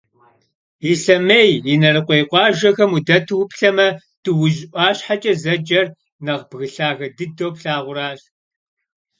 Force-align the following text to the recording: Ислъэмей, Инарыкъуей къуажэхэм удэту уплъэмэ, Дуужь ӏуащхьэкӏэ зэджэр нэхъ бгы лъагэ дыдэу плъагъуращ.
Ислъэмей, 0.91 1.51
Инарыкъуей 1.73 2.23
къуажэхэм 2.29 2.91
удэту 2.97 3.41
уплъэмэ, 3.43 3.87
Дуужь 4.23 4.61
ӏуащхьэкӏэ 4.71 5.33
зэджэр 5.41 5.87
нэхъ 6.25 6.43
бгы 6.49 6.67
лъагэ 6.73 7.07
дыдэу 7.17 7.51
плъагъуращ. 7.55 8.19